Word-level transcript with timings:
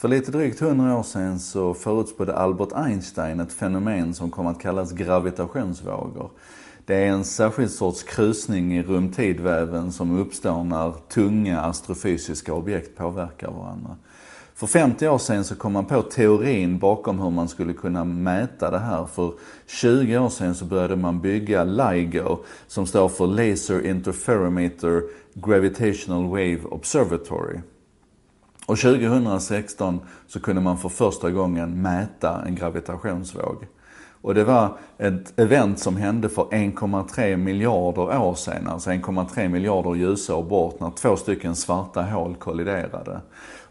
För 0.00 0.08
lite 0.08 0.30
drygt 0.30 0.62
100 0.62 0.98
år 0.98 1.02
sedan 1.02 1.38
så 1.38 1.74
förutspådde 1.74 2.36
Albert 2.36 2.72
Einstein 2.74 3.40
ett 3.40 3.52
fenomen 3.52 4.14
som 4.14 4.30
kom 4.30 4.46
att 4.46 4.60
kallas 4.60 4.92
gravitationsvågor. 4.92 6.30
Det 6.84 6.94
är 6.94 7.06
en 7.06 7.24
särskild 7.24 7.70
sorts 7.70 8.02
krusning 8.02 8.76
i 8.76 8.82
rumtidväven 8.82 9.92
som 9.92 10.18
uppstår 10.18 10.64
när 10.64 10.92
tunga 11.08 11.60
astrofysiska 11.60 12.54
objekt 12.54 12.96
påverkar 12.96 13.50
varandra. 13.50 13.96
För 14.54 14.66
50 14.66 15.08
år 15.08 15.18
sedan 15.18 15.44
så 15.44 15.54
kom 15.54 15.72
man 15.72 15.84
på 15.84 16.02
teorin 16.02 16.78
bakom 16.78 17.20
hur 17.20 17.30
man 17.30 17.48
skulle 17.48 17.72
kunna 17.72 18.04
mäta 18.04 18.70
det 18.70 18.78
här. 18.78 19.06
För 19.06 19.32
20 19.66 20.18
år 20.18 20.28
sedan 20.28 20.54
så 20.54 20.64
började 20.64 20.96
man 20.96 21.20
bygga 21.20 21.64
LIGO, 21.64 22.38
som 22.66 22.86
står 22.86 23.08
för 23.08 23.26
Laser 23.26 23.86
Interferometer 23.86 25.02
Gravitational 25.34 26.24
Wave 26.24 26.60
Observatory. 26.64 27.60
Och 28.70 28.78
2016 28.78 30.00
så 30.26 30.40
kunde 30.40 30.62
man 30.62 30.78
för 30.78 30.88
första 30.88 31.30
gången 31.30 31.82
mäta 31.82 32.42
en 32.46 32.54
gravitationsvåg. 32.54 33.66
Och 34.22 34.34
det 34.34 34.44
var 34.44 34.78
ett 34.98 35.38
event 35.38 35.78
som 35.78 35.96
hände 35.96 36.28
för 36.28 36.42
1,3 36.42 37.36
miljarder 37.36 38.20
år 38.20 38.34
sedan, 38.34 38.68
alltså 38.68 38.90
1,3 38.90 39.48
miljarder 39.48 39.94
ljusår 39.94 40.42
bort, 40.42 40.80
när 40.80 40.90
två 40.90 41.16
stycken 41.16 41.56
svarta 41.56 42.02
hål 42.02 42.34
kolliderade. 42.34 43.20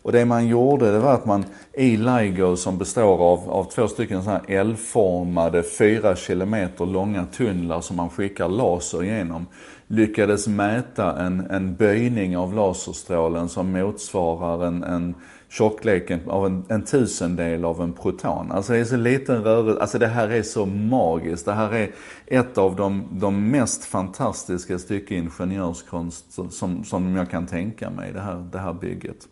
Och 0.10 0.14
det 0.14 0.26
man 0.26 0.48
gjorde 0.48 0.92
det 0.92 1.00
var 1.00 1.14
att 1.14 1.26
man 1.26 1.46
i 1.74 1.98
LIGO 1.98 2.56
som 2.56 2.78
består 2.78 3.22
av, 3.22 3.50
av 3.50 3.64
två 3.64 3.88
stycken 3.88 4.24
så 4.24 4.30
här 4.30 4.42
L-formade, 4.48 5.64
fyra 5.64 6.16
kilometer 6.16 6.86
långa 6.86 7.26
tunnlar 7.26 7.82
som 7.82 7.96
man 7.98 8.10
skickar 8.10 8.48
laser 8.48 9.04
genom, 9.04 9.46
lyckades 9.88 10.48
mäta 10.48 11.20
en, 11.20 11.40
en 11.52 11.76
böjning 11.76 12.38
av 12.38 12.54
laserstrålen 12.54 13.50
som 13.50 13.72
motsvarar 13.72 14.66
en, 14.66 14.84
en 14.84 15.16
tjockleken 15.50 16.20
av 16.28 16.46
en, 16.46 16.64
en 16.70 16.86
tusendel 16.86 17.66
av 17.66 17.82
en 17.82 17.94
proton. 17.94 18.52
Alltså 18.52 18.74
det 18.74 18.80
är 18.80 18.86
så 18.86 18.98
liten 18.98 19.44
rörelse, 19.44 19.82
alltså 19.82 20.00
det 20.00 20.08
här 20.08 20.30
är 20.30 20.44
så 20.44 20.66
magiskt. 20.66 21.46
Det 21.46 21.54
här 21.54 21.74
är 21.74 21.92
ett 22.28 22.58
av 22.58 22.76
de, 22.76 23.08
de 23.12 23.50
mest 23.52 23.86
fantastiska 23.86 24.80
stycken 24.80 25.18
ingenjörskonst 25.18 26.40
som, 26.50 26.84
som 26.84 27.16
jag 27.16 27.30
kan 27.30 27.48
tänka 27.48 27.90
mig, 27.90 28.14
det 28.14 28.22
här, 28.22 28.50
det 28.52 28.60
här 28.60 28.74
bygget. 28.74 29.28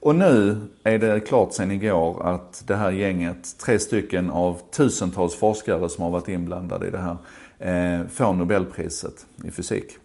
Och 0.00 0.14
nu 0.14 0.56
är 0.84 0.98
det 0.98 1.20
klart 1.20 1.52
sen 1.52 1.70
igår 1.70 2.26
att 2.26 2.62
det 2.66 2.76
här 2.76 2.90
gänget, 2.90 3.58
tre 3.58 3.78
stycken 3.78 4.30
av 4.30 4.60
tusentals 4.70 5.34
forskare 5.34 5.88
som 5.88 6.04
har 6.04 6.10
varit 6.10 6.28
inblandade 6.28 6.86
i 6.86 6.90
det 6.90 6.98
här, 6.98 7.16
eh, 7.58 8.06
får 8.06 8.32
Nobelpriset 8.32 9.26
i 9.44 9.50
fysik. 9.50 9.98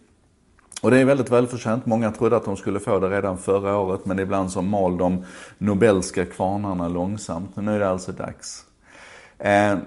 Och 0.82 0.90
det 0.90 0.98
är 0.98 1.04
väldigt 1.04 1.30
välförtjänt. 1.30 1.86
Många 1.86 2.12
trodde 2.12 2.36
att 2.36 2.44
de 2.44 2.56
skulle 2.56 2.80
få 2.80 2.98
det 2.98 3.10
redan 3.10 3.38
förra 3.38 3.78
året, 3.78 4.06
men 4.06 4.18
ibland 4.18 4.50
så 4.50 4.62
mal 4.62 4.98
de 4.98 5.24
Nobelska 5.58 6.24
kvarnarna 6.24 6.88
långsamt. 6.88 7.56
Men 7.56 7.64
nu 7.64 7.74
är 7.74 7.78
det 7.78 7.88
alltså 7.88 8.12
dags. 8.12 8.64
Eh, 9.38 9.78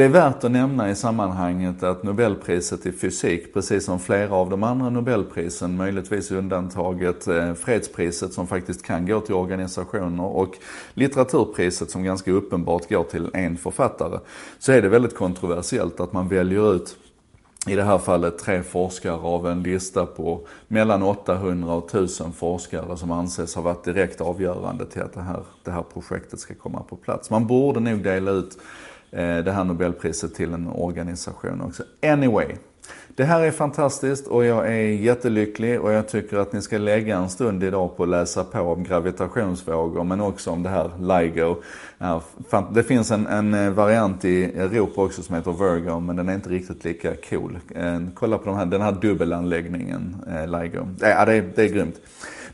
det 0.00 0.04
är 0.04 0.08
värt 0.08 0.44
att 0.44 0.50
nämna 0.50 0.90
i 0.90 0.94
sammanhanget 0.94 1.82
att 1.82 2.02
Nobelpriset 2.02 2.86
i 2.86 2.92
fysik, 2.92 3.54
precis 3.54 3.84
som 3.84 3.98
flera 3.98 4.34
av 4.34 4.50
de 4.50 4.62
andra 4.62 4.90
Nobelprisen, 4.90 5.76
möjligtvis 5.76 6.30
undantaget 6.30 7.28
eh, 7.28 7.54
fredspriset 7.54 8.32
som 8.32 8.46
faktiskt 8.46 8.82
kan 8.82 9.06
gå 9.06 9.20
till 9.20 9.34
organisationer 9.34 10.24
och 10.24 10.54
litteraturpriset 10.94 11.90
som 11.90 12.02
ganska 12.02 12.32
uppenbart 12.32 12.88
går 12.88 13.04
till 13.04 13.30
en 13.34 13.56
författare, 13.56 14.18
så 14.58 14.72
är 14.72 14.82
det 14.82 14.88
väldigt 14.88 15.16
kontroversiellt 15.16 16.00
att 16.00 16.12
man 16.12 16.28
väljer 16.28 16.74
ut 16.74 16.96
i 17.66 17.74
det 17.74 17.82
här 17.82 17.98
fallet 17.98 18.38
tre 18.38 18.62
forskare 18.62 19.12
av 19.12 19.46
en 19.46 19.62
lista 19.62 20.06
på 20.06 20.40
mellan 20.68 21.02
800 21.02 21.74
och 21.74 21.86
1000 21.86 22.32
forskare 22.32 22.96
som 22.96 23.10
anses 23.10 23.54
ha 23.54 23.62
varit 23.62 23.84
direkt 23.84 24.20
avgörande 24.20 24.86
till 24.86 25.02
att 25.02 25.12
det 25.12 25.22
här, 25.22 25.42
det 25.64 25.70
här 25.70 25.84
projektet 25.92 26.40
ska 26.40 26.54
komma 26.54 26.82
på 26.82 26.96
plats. 26.96 27.30
Man 27.30 27.46
borde 27.46 27.80
nog 27.80 28.02
dela 28.02 28.30
ut 28.30 28.58
Eh, 29.12 29.38
det 29.38 29.52
här 29.52 29.64
Nobelpriset 29.64 30.34
till 30.34 30.54
en 30.54 30.68
organisation 30.68 31.60
också. 31.60 31.82
Anyway, 32.02 32.46
det 33.16 33.24
här 33.24 33.40
är 33.40 33.50
fantastiskt 33.50 34.26
och 34.26 34.44
jag 34.44 34.66
är 34.66 34.80
jättelycklig 34.80 35.80
och 35.80 35.92
jag 35.92 36.08
tycker 36.08 36.36
att 36.36 36.52
ni 36.52 36.62
ska 36.62 36.78
lägga 36.78 37.16
en 37.16 37.28
stund 37.28 37.64
idag 37.64 37.96
på 37.96 38.02
att 38.02 38.08
läsa 38.08 38.44
på 38.44 38.60
om 38.60 38.84
gravitationsvågor 38.84 40.04
men 40.04 40.20
också 40.20 40.50
om 40.50 40.62
det 40.62 40.68
här 40.68 40.90
LIGO. 41.00 41.56
Det 42.72 42.82
finns 42.82 43.10
en, 43.10 43.26
en 43.26 43.54
eh, 43.54 43.70
variant 43.70 44.24
i 44.24 44.44
Europa 44.44 45.02
också 45.02 45.22
som 45.22 45.34
heter 45.34 45.52
Virgo 45.52 46.00
men 46.00 46.16
den 46.16 46.28
är 46.28 46.34
inte 46.34 46.50
riktigt 46.50 46.84
lika 46.84 47.14
cool. 47.30 47.58
Eh, 47.74 48.00
kolla 48.14 48.38
på 48.38 48.44
de 48.44 48.56
här, 48.56 48.66
den 48.66 48.82
här 48.82 48.92
dubbelanläggningen 48.92 50.16
LIGO. 50.26 50.86
Ja, 51.00 51.24
det 51.24 51.34
är, 51.34 51.52
det 51.54 51.62
är 51.62 51.68
grymt. 51.68 51.96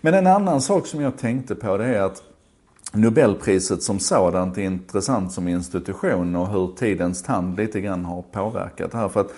Men 0.01 0.15
en 0.15 0.27
annan 0.27 0.61
sak 0.61 0.87
som 0.87 1.01
jag 1.01 1.19
tänkte 1.19 1.55
på 1.55 1.77
det 1.77 1.85
är 1.85 2.03
att 2.03 2.23
Nobelpriset 2.93 3.83
som 3.83 3.99
sådant 3.99 4.59
är 4.59 4.63
intressant 4.63 5.33
som 5.33 5.49
institution 5.49 6.37
och 6.37 6.49
hur 6.49 6.71
tidens 6.79 7.23
tand 7.23 7.57
lite 7.57 7.81
grann 7.81 8.05
har 8.05 8.23
påverkat 8.23 8.93
det 8.93 8.99
här. 8.99 9.09
För 9.09 9.21
att 9.21 9.31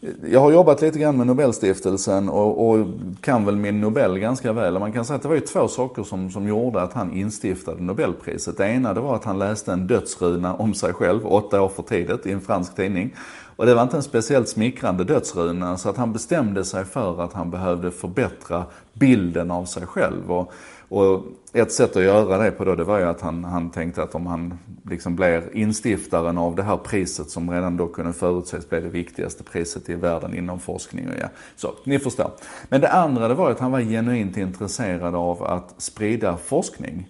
eh, 0.00 0.10
jag 0.32 0.40
har 0.40 0.52
jobbat 0.52 0.82
lite 0.82 0.98
grann 0.98 1.16
med 1.16 1.26
Nobelstiftelsen 1.26 2.28
och, 2.28 2.68
och, 2.68 2.86
kan 3.20 3.44
väl 3.44 3.56
min 3.56 3.80
Nobel 3.80 4.18
ganska 4.18 4.52
väl. 4.52 4.78
Man 4.78 4.92
kan 4.92 5.04
säga 5.04 5.16
att 5.16 5.22
det 5.22 5.28
var 5.28 5.34
ju 5.34 5.40
två 5.40 5.68
saker 5.68 6.02
som, 6.02 6.30
som 6.30 6.48
gjorde 6.48 6.82
att 6.82 6.92
han 6.92 7.12
instiftade 7.12 7.82
Nobelpriset. 7.82 8.56
Det 8.56 8.68
ena 8.68 8.94
det 8.94 9.00
var 9.00 9.16
att 9.16 9.24
han 9.24 9.38
läste 9.38 9.72
en 9.72 9.86
dödsruna 9.86 10.54
om 10.54 10.74
sig 10.74 10.92
själv, 10.92 11.26
åtta 11.26 11.62
år 11.62 11.68
för 11.68 11.82
tidigt, 11.82 12.26
i 12.26 12.32
en 12.32 12.40
fransk 12.40 12.76
tidning. 12.76 13.14
Och 13.56 13.66
det 13.66 13.74
var 13.74 13.82
inte 13.82 13.96
en 13.96 14.02
speciellt 14.02 14.48
smickrande 14.48 15.04
dödsruna 15.04 15.78
så 15.78 15.88
att 15.88 15.96
han 15.96 16.12
bestämde 16.12 16.64
sig 16.64 16.84
för 16.84 17.22
att 17.24 17.32
han 17.32 17.50
behövde 17.50 17.90
förbättra 17.90 18.64
bilden 18.92 19.50
av 19.50 19.64
sig 19.64 19.86
själv. 19.86 20.32
Och, 20.32 20.52
och 20.88 21.24
ett 21.52 21.72
sätt 21.72 21.96
att 21.96 22.02
göra 22.02 22.38
det 22.38 22.50
på 22.50 22.64
då, 22.64 22.74
det 22.74 22.84
var 22.84 22.98
ju 22.98 23.04
att 23.04 23.20
han, 23.20 23.44
han 23.44 23.70
tänkte 23.70 24.02
att 24.02 24.14
om 24.14 24.26
han 24.26 24.58
liksom 24.90 25.16
blir 25.16 25.56
instiftaren 25.56 26.38
av 26.38 26.56
det 26.56 26.62
här 26.62 26.76
priset 26.76 27.30
som 27.30 27.50
redan 27.50 27.76
då 27.76 27.88
kunde 27.88 28.12
förutses 28.12 28.68
bli 28.68 28.80
det 28.80 28.88
viktigaste 28.88 29.44
priset 29.44 29.88
i 29.88 29.94
världen 29.94 30.34
inom 30.34 30.60
forskning. 30.60 31.08
Och 31.08 31.14
ja, 31.20 31.28
så, 31.56 31.74
ni 31.84 31.98
förstår. 31.98 32.30
Men 32.68 32.80
det 32.80 32.92
andra 32.92 33.28
det 33.28 33.34
var 33.34 33.50
att 33.50 33.60
han 33.60 33.72
var 33.72 33.80
genuint 33.80 34.36
intresserad 34.36 35.14
av 35.14 35.42
att 35.42 35.74
sprida 35.78 36.36
forskning. 36.36 37.08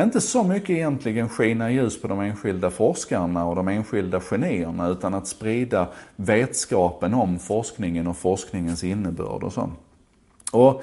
Inte 0.00 0.20
så 0.20 0.44
mycket 0.44 0.70
egentligen 0.70 1.28
skina 1.28 1.70
ljus 1.70 2.02
på 2.02 2.08
de 2.08 2.20
enskilda 2.20 2.70
forskarna 2.70 3.44
och 3.44 3.56
de 3.56 3.68
enskilda 3.68 4.20
genierna 4.20 4.88
utan 4.88 5.14
att 5.14 5.26
sprida 5.26 5.88
vetskapen 6.16 7.14
om 7.14 7.38
forskningen 7.38 8.06
och 8.06 8.16
forskningens 8.16 8.84
innebörd 8.84 9.42
och 9.42 9.52
så. 9.52 9.70
Och 10.52 10.82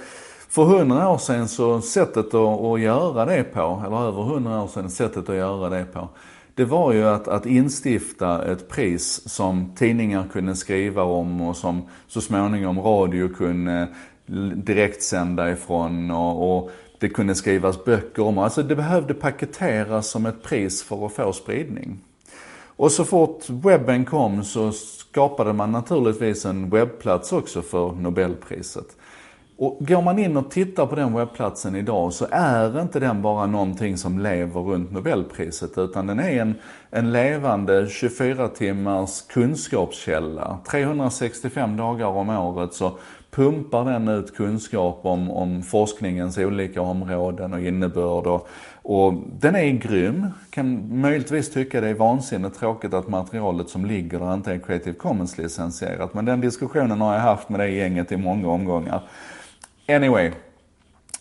för 0.50 0.64
hundra 0.64 1.10
år 1.10 1.18
sedan 1.18 1.48
så 1.48 1.82
sättet 1.82 2.34
att, 2.34 2.62
att 2.62 2.80
göra 2.80 3.26
det 3.26 3.44
på, 3.44 3.84
eller 3.86 4.08
över 4.08 4.22
hundra 4.22 4.64
år 4.64 4.68
sedan 4.68 4.90
sättet 4.90 5.30
att 5.30 5.36
göra 5.36 5.70
det 5.70 5.86
på, 5.94 6.10
det 6.56 6.66
var 6.66 6.94
ju 6.94 7.06
att, 7.06 7.28
att 7.28 7.46
instifta 7.46 8.52
ett 8.52 8.70
pris 8.70 9.30
som 9.30 9.72
tidningar 9.76 10.28
kunde 10.32 10.56
skriva 10.56 11.04
om 11.04 11.42
och 11.42 11.58
som 11.58 11.82
så 12.08 12.22
småningom 12.22 12.80
radio 12.80 13.30
kunde 13.30 13.88
direktsända 14.56 15.52
ifrån 15.52 16.12
och, 16.12 16.58
och 16.58 16.72
det 17.00 17.10
kunde 17.10 17.36
skrivas 17.36 17.86
böcker 17.86 18.24
om. 18.24 18.38
Alltså 18.38 18.64
det 18.64 18.76
behövde 18.76 19.14
paketeras 19.14 20.08
som 20.08 20.26
ett 20.26 20.44
pris 20.44 20.84
för 20.84 21.06
att 21.06 21.14
få 21.14 21.34
spridning. 21.34 22.00
Och 22.78 22.92
så 22.92 23.06
fort 23.06 23.50
webben 23.50 24.06
kom 24.06 24.44
så 24.44 24.72
skapade 24.72 25.54
man 25.54 25.72
naturligtvis 25.72 26.46
en 26.46 26.70
webbplats 26.70 27.34
också 27.34 27.62
för 27.62 27.92
Nobelpriset. 27.92 28.96
Och 29.58 29.78
går 29.80 30.02
man 30.02 30.20
in 30.20 30.38
och 30.38 30.52
tittar 30.52 30.86
på 30.86 30.96
den 30.96 31.14
webbplatsen 31.14 31.76
idag 31.76 32.14
så 32.14 32.28
är 32.32 32.82
inte 32.82 33.00
den 33.00 33.22
bara 33.22 33.46
någonting 33.46 33.98
som 33.98 34.20
lever 34.20 34.62
runt 34.62 34.92
Nobelpriset 34.92 35.78
utan 35.78 36.08
den 36.08 36.20
är 36.20 36.42
en, 36.42 36.56
en 36.90 37.12
levande 37.12 37.88
24 37.90 38.48
timmars 38.48 39.22
kunskapskälla. 39.22 40.58
365 40.72 41.78
dagar 41.78 42.06
om 42.06 42.30
året 42.30 42.74
så 42.74 42.98
pumpar 43.32 43.86
den 43.86 44.08
ut 44.08 44.36
kunskap 44.36 45.00
om, 45.04 45.32
om 45.32 45.64
forskningens 45.64 46.38
olika 46.38 46.82
områden 46.82 47.54
och 47.54 47.62
innebörd. 47.62 48.28
Och, 48.28 48.48
och 48.82 49.14
den 49.40 49.56
är 49.56 49.72
grym. 49.72 50.28
Kan 50.50 51.00
möjligtvis 51.02 51.54
tycka 51.54 51.82
det 51.82 51.88
är 51.88 51.94
vansinnigt 51.94 52.60
tråkigt 52.60 52.94
att 52.94 53.08
materialet 53.08 53.70
som 53.70 53.86
ligger 53.86 54.20
där 54.20 54.34
inte 54.34 54.54
är 54.54 54.60
Creative 54.60 54.96
Commons 54.96 55.38
licensierat. 55.38 56.14
Men 56.14 56.26
den 56.26 56.42
diskussionen 56.42 57.02
har 57.02 57.14
jag 57.14 57.22
haft 57.22 57.50
med 57.50 57.60
det 57.60 57.70
gänget 57.70 58.12
i 58.12 58.18
många 58.18 58.50
omgångar. 58.50 59.02
Anyway. 59.88 60.32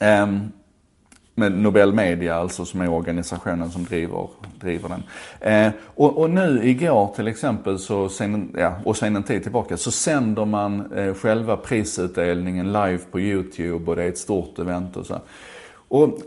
Um, 0.00 0.52
med 1.34 1.52
Nobel 1.52 1.92
Media 1.92 2.34
alltså 2.34 2.64
som 2.64 2.80
är 2.80 2.88
organisationen 2.88 3.70
som 3.70 3.84
driver, 3.84 4.28
driver 4.60 4.88
den. 4.88 5.02
Eh, 5.40 5.72
och, 5.84 6.18
och, 6.18 6.30
nu 6.30 6.60
igår 6.62 7.12
till 7.16 7.28
exempel 7.28 7.78
så 7.78 8.08
sen, 8.08 8.54
ja, 8.58 8.74
och 8.84 8.96
sen 8.96 9.16
en 9.16 9.22
tid 9.22 9.42
tillbaka 9.42 9.76
så 9.76 9.90
sänder 9.90 10.44
man 10.44 10.92
eh, 10.92 11.14
själva 11.14 11.56
prisutdelningen 11.56 12.72
live 12.72 13.00
på 13.10 13.20
YouTube 13.20 13.90
och 13.90 13.96
det 13.96 14.02
är 14.02 14.08
ett 14.08 14.18
stort 14.18 14.58
event 14.58 14.96
och 14.96 15.06
så. 15.06 15.20
Och 15.88 16.18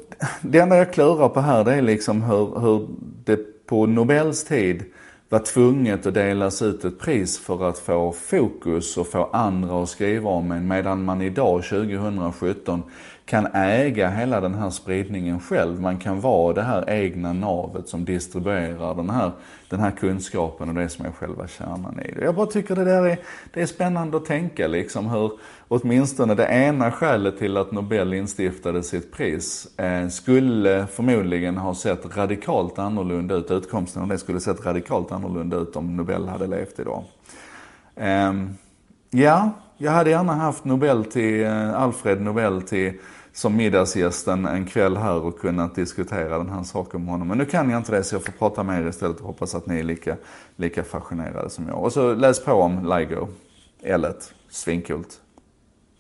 det 0.42 0.60
enda 0.60 0.78
jag 0.78 0.94
klurar 0.94 1.30
på 1.30 1.42
här 1.42 1.64
det 1.64 1.74
är 1.74 1.82
liksom 1.82 2.22
hur, 2.22 2.60
hur 2.60 2.88
det 3.24 3.66
på 3.66 3.86
Nobels 3.86 4.44
tid 4.44 4.84
var 5.30 5.40
tvunget 5.40 6.06
att 6.06 6.14
delas 6.14 6.62
ut 6.62 6.86
ett 6.86 7.00
pris 7.00 7.40
för 7.40 7.70
att 7.70 7.80
få 7.80 8.12
fokus 8.12 8.98
och 8.98 9.08
få 9.08 9.30
andra 9.34 9.84
att 9.84 9.90
skriva 9.90 10.30
om 10.30 10.52
en. 10.52 10.68
Medan 10.68 11.06
man 11.06 11.22
idag, 11.22 11.64
2017, 11.64 12.84
kan 13.28 13.48
äga 13.54 14.10
hela 14.10 14.42
den 14.42 14.54
här 14.54 14.70
spridningen 14.70 15.40
själv. 15.40 15.82
Man 15.82 15.98
kan 15.98 16.22
vara 16.22 16.54
det 16.54 16.62
här 16.62 16.90
egna 16.90 17.34
navet 17.34 17.90
som 17.90 18.06
distribuerar 18.06 18.96
den 18.96 19.10
här, 19.10 19.32
den 19.70 19.80
här 19.80 19.92
kunskapen 19.92 20.70
och 20.70 20.76
det 20.76 20.90
som 20.90 21.06
är 21.06 21.12
själva 21.12 21.48
kärnan 21.48 22.00
i 22.00 22.12
det. 22.12 22.24
Jag 22.24 22.36
bara 22.36 22.46
tycker 22.46 22.76
det 22.76 22.84
där 22.84 23.06
är, 23.06 23.18
det 23.54 23.62
är 23.62 23.66
spännande 23.66 24.18
att 24.18 24.26
tänka 24.26 24.68
liksom 24.68 25.10
hur 25.10 25.32
åtminstone 25.68 26.36
det 26.36 26.46
ena 26.46 26.92
skälet 26.92 27.38
till 27.38 27.58
att 27.58 27.72
Nobel 27.72 28.14
instiftade 28.14 28.84
sitt 28.84 29.14
pris 29.14 29.80
eh, 29.80 30.08
skulle 30.08 30.88
förmodligen 30.88 31.58
ha 31.58 31.76
sett 31.76 32.18
radikalt 32.18 32.80
annorlunda 32.80 33.36
ut. 33.36 33.52
Utkomsten 33.52 34.02
av 34.02 34.08
det 34.08 34.18
skulle 34.18 34.40
sett 34.40 34.66
radikalt 34.66 35.12
annorlunda 35.12 35.58
ut 35.58 35.76
om 35.76 35.98
Nobel 35.98 36.28
hade 36.28 36.48
levt 36.48 36.80
idag. 36.80 37.04
Eh, 37.96 38.34
ja, 39.10 39.52
jag 39.78 39.92
hade 39.92 40.10
gärna 40.10 40.34
haft 40.34 40.66
Nobel 40.66 41.06
till, 41.06 41.44
eh, 41.44 41.82
Alfred 41.82 42.22
Nobel 42.22 42.62
till 42.62 42.94
som 43.38 43.56
middagsgästen 43.56 44.46
en 44.46 44.66
kväll 44.66 44.98
här 44.98 45.16
och 45.16 45.40
kunnat 45.40 45.76
diskutera 45.76 46.38
den 46.38 46.50
här 46.50 46.64
saken 46.64 47.02
med 47.02 47.12
honom. 47.12 47.28
Men 47.28 47.38
nu 47.38 47.46
kan 47.46 47.70
jag 47.70 47.80
inte 47.80 47.92
det 47.92 48.04
så 48.04 48.16
jag 48.16 48.24
får 48.24 48.32
prata 48.32 48.64
med 48.64 48.82
er 48.82 48.90
istället 48.90 49.20
och 49.20 49.26
hoppas 49.26 49.56
att 49.56 49.66
ni 49.66 49.80
är 49.80 49.84
lika, 49.84 50.18
lika 50.56 50.84
fascinerade 50.84 51.50
som 51.50 51.68
jag. 51.68 51.84
Och 51.84 51.94
så 51.94 52.14
läs 52.14 52.44
på 52.44 52.52
om 52.52 52.96
LIGO, 52.98 53.28
L1, 53.84 54.32
svinkult. 54.50 55.22